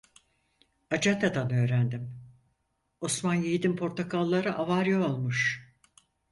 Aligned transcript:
Acentadan 0.91 1.53
öğrendim, 1.53 2.19
Osman 3.01 3.33
Yiğit'in 3.35 3.75
portakalları 3.75 4.55
avarya 4.55 5.03
olmuş. 5.05 5.67